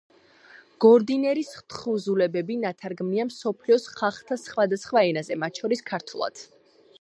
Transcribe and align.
გორდინერის 0.85 1.51
თხზულებები 1.73 2.55
ნათარგმნია 2.63 3.27
მსოფლიოს 3.29 3.85
ხალხთა 4.01 4.39
სხვადასხვა 4.45 5.05
ენაზე, 5.11 5.39
მათ 5.45 5.63
შორის, 5.63 5.87
ქართულად. 5.93 6.45